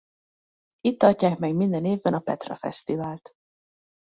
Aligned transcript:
Itt 0.81 0.99
tartják 0.99 1.37
meg 1.39 1.55
minden 1.55 1.85
évben 1.85 2.13
a 2.13 2.19
Petra 2.19 2.55
Fesztivált. 2.55 3.31